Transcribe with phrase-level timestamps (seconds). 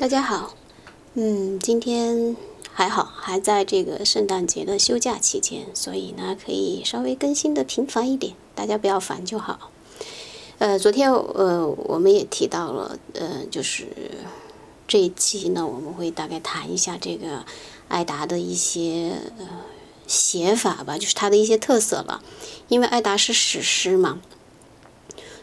[0.00, 0.54] 大家好，
[1.12, 2.34] 嗯，今天
[2.72, 9.70] 还好，还在这个圣诞节的休假期间，所以呢，可以稍微更新的频繁一点，大家不要烦就好。
[10.56, 13.88] 呃，昨天呃，我们也提到了，呃，就是
[14.88, 17.44] 这一期呢，我们会大概谈一下这个
[17.88, 19.46] 艾达的一些呃
[20.06, 22.22] 写法吧，就是它的一些特色了，
[22.68, 24.18] 因为艾达是史诗嘛。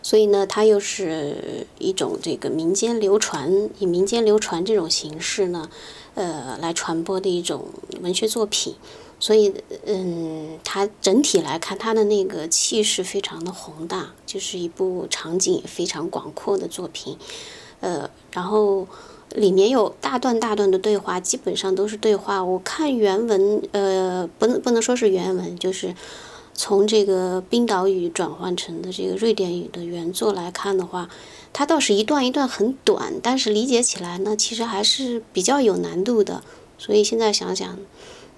[0.08, 5.70] 所以呢，它又是一种这个民间流传，以民间流传这种形式呢，
[6.16, 7.66] 呃，来传播的一种
[8.00, 8.76] 文学作品。
[9.20, 9.54] 所以，
[9.86, 17.17] 嗯，它整体来看，它的那个气势非常的宏大，就是一部场景也非常广阔的作品。
[17.81, 18.88] 呃，然后
[19.36, 22.42] 里面有大段大段的对话，基本上都是对话。
[22.42, 25.94] 我看原文，呃，不能不能说是原文，就是。
[26.57, 31.07] 从这个冰岛语转换成的这个瑞典语的原作来看的话，
[31.53, 36.43] 它倒是一段一段很短，但是理解起来呢，其实还是比较有难度的。
[36.80, 37.77] 所以现在想想，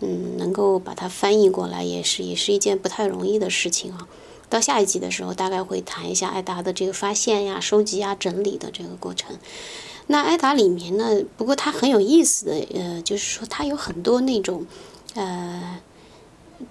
[0.02, 4.06] 嗯，能够把它翻译过来，也是也是一件不太容易的事情啊。
[4.50, 9.38] 到下一集的时候，大概会谈一下艾达的这个发现呀、收集呀、整理的这个过程。
[10.08, 14.66] 那艾达里面呢，不过它很有意思的，呃，就是说它有很多那种，
[15.16, 15.80] 呃。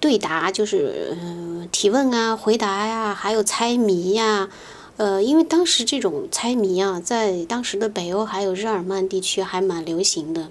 [0.01, 4.49] 对答就是呃提问啊、回答呀，还有猜谜呀，
[4.97, 10.51] 呃，因为当时这种猜谜啊，在当时的北欧还有日耳曼地区还蛮流行的，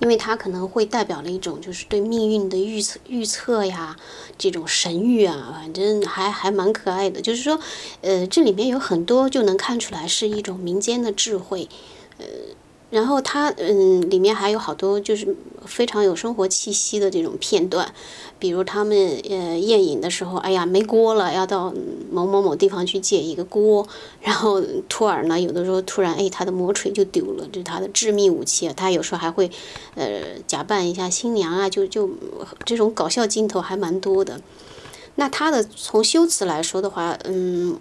[0.00, 3.96] 因为它可能会代表了一种就是对命运的预测预测呀，
[4.36, 7.20] 这种神谕啊，反正还还蛮可爱的。
[7.20, 7.60] 就是说，
[8.00, 11.68] 呃，这里面有很多就能看出来是一种民间的智慧，
[12.18, 12.24] 呃。
[12.90, 15.36] 然后它嗯，里面还有好多就是
[15.66, 17.92] 非常有生活气息的这种片段，
[18.38, 18.96] 比如他们
[19.28, 21.70] 呃宴饮的时候，哎呀没锅了，要到
[22.10, 23.86] 某某某地方去借一个锅。
[24.22, 28.72] 然后托尔呢，有的时候突然哎他的魔锤就丢了，就他的致命武器。
[28.74, 29.50] 他有时候还会
[29.94, 32.08] 呃假扮一下新娘啊，就就
[32.64, 34.40] 这种搞笑镜头还蛮多的。
[35.16, 37.78] 那他的从修辞来说的话，嗯。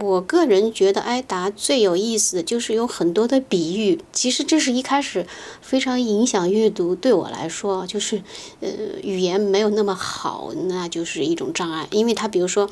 [0.00, 5.26] 我个人觉得艾达最有意思的就是有很多的比喻，其实这是一开始
[5.60, 6.94] 非常影响阅读。
[6.94, 8.22] 对我来说，就是
[8.60, 8.68] 呃
[9.02, 11.86] 语言没有那么好，那就是一种障碍。
[11.90, 12.68] 因为他比如说，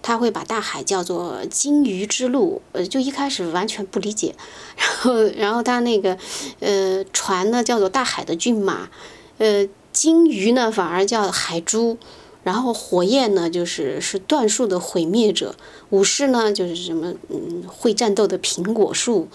[0.00, 4.34] 他会把大海叫做鲸鱼之路，呃，就一开始完全不理解。
[4.76, 6.16] 然后，然后他那个
[6.60, 8.88] 呃船呢叫做大海的骏马，
[9.38, 11.98] 呃鲸鱼呢反而叫海猪。
[12.42, 15.54] 然后火焰呢，就是是断树的毁灭者；
[15.90, 19.28] 武士呢，就是什么嗯会战斗的苹果树，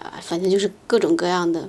[0.00, 1.68] 啊，反正就是各种各样的。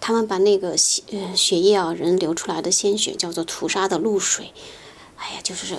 [0.00, 4.52] 他们把那个血呃血液啊，人流出来的鲜血叫做屠杀的露水。
[5.16, 5.74] 哎呀，就是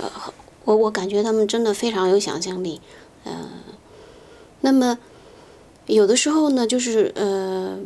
[0.66, 2.81] 我我感觉他们真的非常有想象力，
[3.24, 3.50] 呃，
[4.62, 4.97] 那么
[5.86, 7.80] 有的时候呢，就是呃。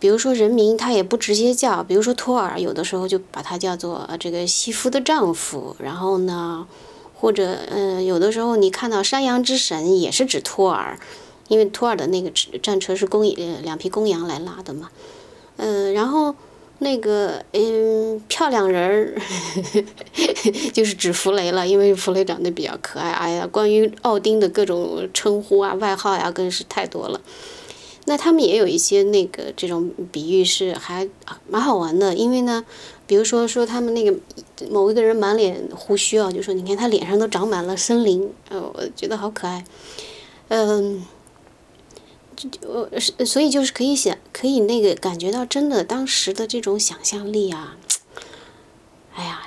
[0.00, 5.76] 比如说人名他也不直接叫，比如说托尔，有的时候就把他叫做这个西夫的丈夫。
[5.78, 6.66] 然后呢，
[7.14, 10.98] 或者嗯，有的时候你看到山羊之神也是指托尔，
[11.48, 12.30] 因为托尔的那个
[12.62, 14.90] 战车是公呃两匹公羊来拉的嘛。
[15.58, 16.34] 嗯，然后
[16.78, 19.20] 那个嗯漂亮人儿
[20.72, 23.10] 就是指弗雷了，因为弗雷长得比较可爱。
[23.10, 27.20] 哎呀，关于奥丁的各种称呼啊、外号呀，更是太多了。
[28.06, 31.08] 那他们也有一些那个这种比喻是还
[31.48, 32.64] 蛮好玩的，因为呢，
[33.06, 34.16] 比如说说他们那个
[34.70, 39.64] 某一个人满脸胡须啊，就说你看他脸上都长满了森林，呃，我觉得好可爱，
[40.48, 41.04] 嗯，
[42.34, 42.88] 就我
[43.24, 47.76] 所以就是可以想可以那个感觉到真的当时的这种想象力啊，
[49.14, 49.42] 哎呀，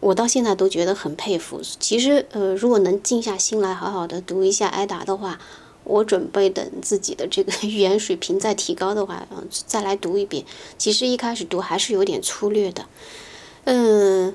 [0.00, 1.62] 我到现在都觉得很佩服。
[1.80, 5.40] 其实呃，如果能静下心来好好的读一下艾达的话。
[5.86, 10.44] 我准备等自己的这个 语言水平再提高的话，嗯，再来读一遍。
[10.76, 12.84] 其实一开始读还是有点粗略的，
[13.64, 14.34] 嗯，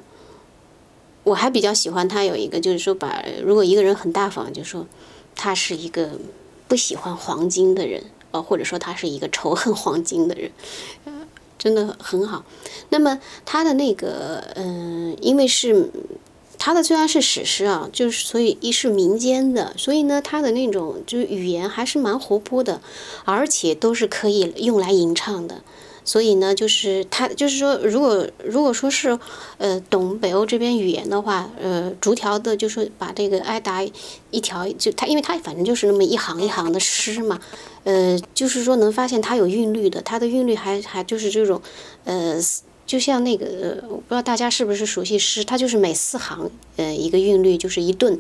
[1.24, 4.88] 我还比较喜欢他有一个，就是说把如果一个人很大方，就说
[5.36, 6.12] 他是一个
[6.70, 10.52] 不喜欢黄金的人，呃，或者说他是一个仇恨黄金的人，
[11.58, 12.46] 真的很好。
[12.90, 15.92] 那么他的那个，嗯，因为是。
[16.64, 22.80] 他的虽然是史诗啊，就是所以一是民间的，所以呢，他的那种就是语言还是蛮活泼的，
[23.26, 25.64] 而且都是可以用来吟唱的。
[26.06, 29.18] 所以呢，就是他就是说，如果如果说是
[29.58, 33.84] 呃懂北欧这边语言的话，呃，逐条的，就是把这个艾达
[34.30, 37.40] 一条就他，因为他反正就是那么一行一行的诗嘛，
[37.86, 41.60] 呃，就是说能发现它有韵律的，它的韵律还还就是这种
[42.04, 42.40] 呃。
[42.92, 48.20] 就像那个，我不知道大家是不是熟悉诗，它就是每四行，呃，一个韵律就是一顿，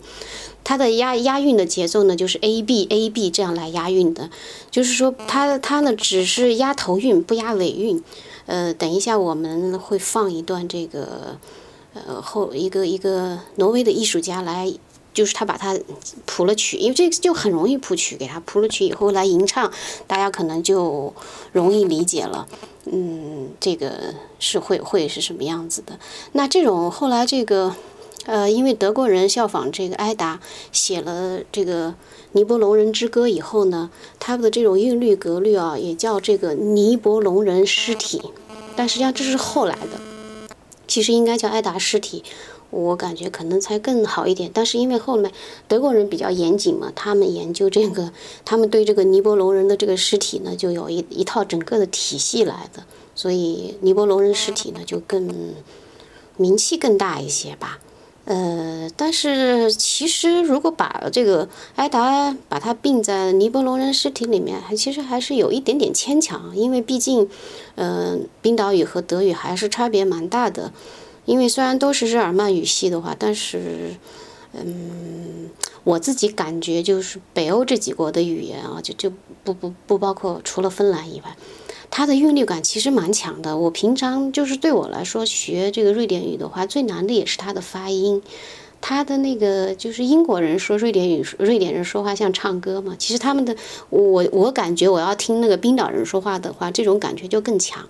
[0.64, 4.30] 它的押押韵的节奏呢，就是 A B A B 这样来押韵的，
[4.70, 8.02] 就是说它它呢只是押头韵，不押尾韵。
[8.46, 11.38] 呃，等一下我们会放一段这个，
[11.94, 14.74] 呃后一个一个挪威的艺术家来。
[15.13, 15.78] 就是他把它
[16.25, 19.72] 谱了曲，因为这个就很容易谱曲，给他谱了曲以后来吟唱，
[20.08, 21.13] 大家可能就
[21.52, 22.48] 容易理解了。
[22.86, 26.00] 嗯，这个是会会是什么样子的？
[26.31, 27.75] 那这种后来这个，
[28.25, 30.40] 呃，因为德国人效仿这个埃达
[30.72, 31.90] 写了这个
[32.31, 38.22] 《尼伯龙人之歌》以后呢，他们的这种韵律格律啊，也叫这个尼伯龙人诗体，
[38.75, 40.00] 但实际上这是后来的，
[40.88, 42.24] 其实应该叫埃达诗体。
[42.72, 45.32] 我感觉可能才更好一点，但是因为后面
[45.68, 48.12] 德国人比较严谨嘛，他们研究这个，
[48.44, 52.84] 他们对这个尼泊龙人的这个尸体呢，就有一一套整个的体系来的，
[53.14, 55.54] 所以尼泊龙人尸体呢就更
[56.38, 57.80] 名气更大一些吧。
[58.24, 67.28] 呃，但是其实如果把这个埃达把它并在尼泊龙人尸体里面，还其实还是有一点点牵强，因为毕竟，
[67.76, 70.72] 嗯，冰岛语和德语还是差别蛮大的。
[71.31, 73.95] 因为虽然都是日耳曼语系的话，但是，
[74.51, 75.50] 嗯，
[75.86, 79.10] 我自己感觉就是北欧这几国的语言啊，就就
[79.45, 81.38] 不不不包括除了芬兰以外，
[81.89, 83.57] 它的韵律感其实蛮强的。
[83.57, 88.22] 我平常就是对我来说学这个瑞典语的话，最难的也是它的发音。
[88.84, 92.94] 它的那个就是英国人说瑞典语，瑞典人说话像唱歌嘛。
[93.00, 93.56] 其实他们的
[93.89, 97.88] 我我感觉我要听那个冰岛人说话的话，这种感觉就更强。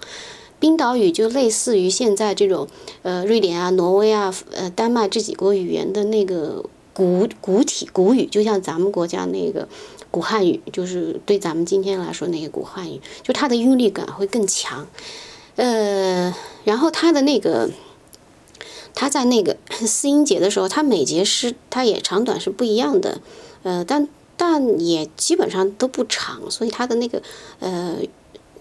[0.62, 2.68] 冰岛语就类似于现在这种，
[3.02, 6.64] 呃，瑞典啊、挪威啊、呃、丹麦这几国语言的那个
[6.94, 9.68] 古古体古语，就像咱们国家那个
[10.12, 14.88] 古汉语，就是对咱们今天来说那个古汉语，就它的韵律感会更强。
[15.56, 16.32] 呃，
[16.64, 17.72] 然后它的那个，
[18.94, 23.20] 它在那个 四音节的时候，它每节诗它也长短是不一样的，
[23.64, 27.24] 呃，但但也基本上都不长，所以它的那个
[27.60, 27.96] 呃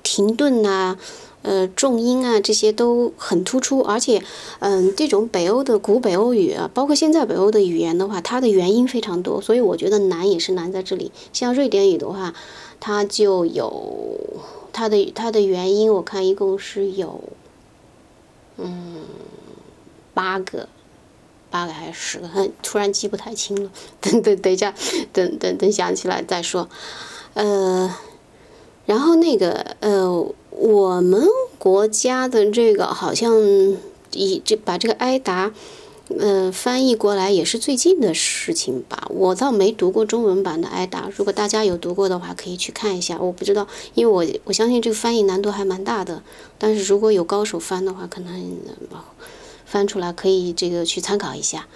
[0.03, 0.97] 停顿呐。
[1.43, 4.23] 呃，重音啊，这些都很突出，而且，
[4.59, 11.11] 嗯，这种北欧的古北欧语啊，包括现在北欧的语言的话，它的元音非常多，所以我觉得难也是难在这里。
[11.33, 12.35] 像瑞典语的话，
[12.79, 14.19] 它就有
[14.71, 17.25] 它的它的元音，我看一共是有，
[18.59, 19.05] 嗯，
[20.13, 20.69] 八个，
[21.49, 22.29] 八个还是十个？
[22.63, 23.71] 突然记不太清了，
[24.03, 24.75] 等等等一下，
[25.15, 26.69] 等等等想起来再说。
[27.33, 27.97] 呃，
[28.85, 30.27] 然后那个呃。
[30.51, 31.27] 我们
[31.59, 33.35] 国家的这个好像
[34.13, 35.53] 以这把这个埃达，
[36.19, 39.07] 呃，翻译过来也是最近的事情吧。
[39.11, 43.17] 我倒没读过中文版的埃达，如果大家有读过的话，可以去看一下。
[43.21, 46.23] 我不知道，因为我我相信这个翻译难度还蛮大的。
[46.59, 48.59] 但是如果有高手翻的话，可能
[49.65, 51.67] 翻出来可以这个去参考一下。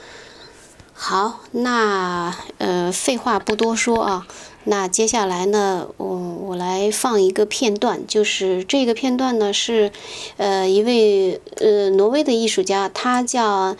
[0.92, 4.26] 好，那呃，废话不多说啊。
[4.64, 9.92] 那接下来呢，我我来放一个片段，就是这个片段呢是，
[10.38, 13.76] 呃，一位呃挪威的艺术家，他叫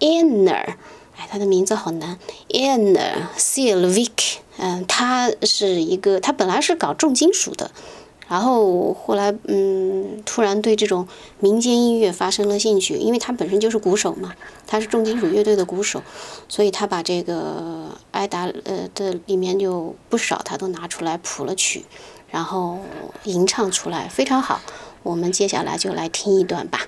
[0.00, 0.74] Anner，
[1.16, 2.18] 哎，他的名字好难
[2.50, 7.70] ，Anner Silvik，嗯，他是一个，他本来是搞重金属的。
[8.30, 11.08] 然后后来，嗯，突然对这种
[11.40, 14.32] 民间音乐发生了兴趣，因为他本身就是鼓手嘛，
[14.68, 16.00] 他是重金属乐队的鼓手，
[16.48, 21.84] 所以他把这个艾达呃的里面就不少，他都拿出来谱了曲，
[22.30, 22.78] 然后
[23.24, 24.60] 吟唱出来，非常好。
[25.02, 26.86] 我们接下来就来听一段吧。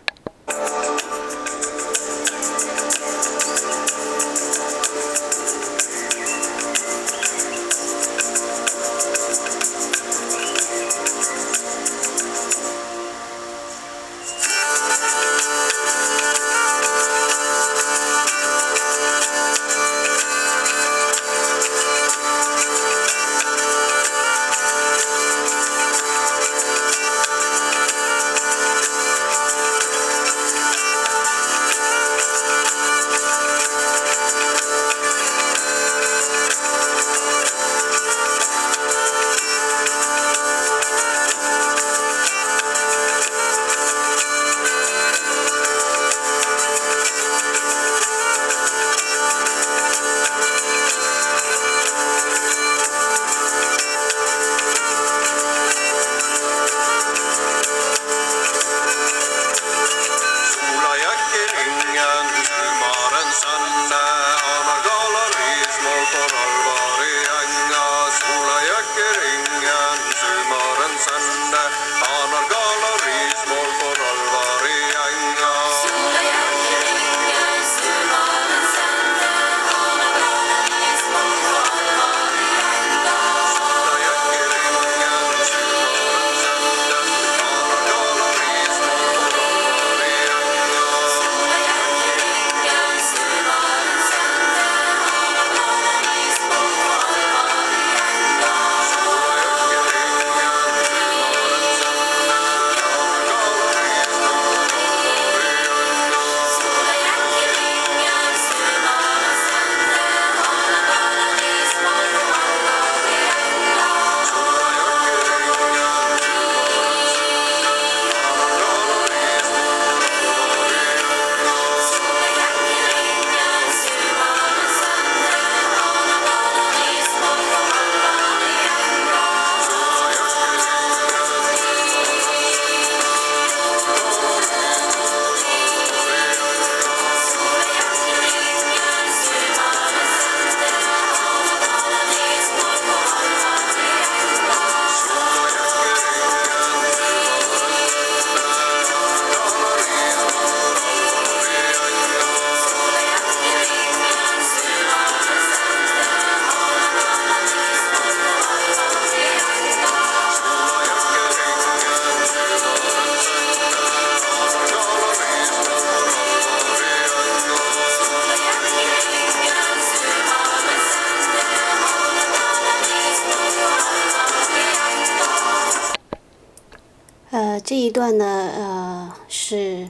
[177.73, 179.89] 这一段呢，呃，是，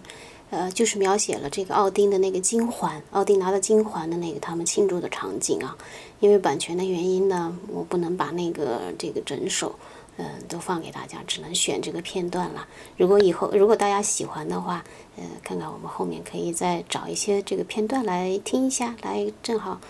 [0.51, 5.77] 呃，就是描写了这个奥丁的那个金环，奥丁拿到金环的那个他们庆祝的场景啊。
[6.21, 9.75] 因为版权的原因呢，我不能把那个这个整首，
[10.17, 12.69] 嗯，都放给大家，只能选这个片段了。
[12.97, 14.85] 如果以后如果大家喜欢的话，
[15.17, 19.81] 呃，看看我们后面可以再找一些这个片段来听一下，来正好。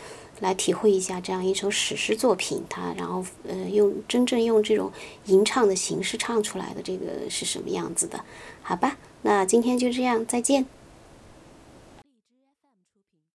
[0.43, 4.93] 来体会一下这样一首史诗作品，它然后呃用真正用这种
[5.27, 8.23] 吟唱的形式唱出来的这个是什么样子的？
[8.61, 10.67] 好吧，那今天就这样，再见。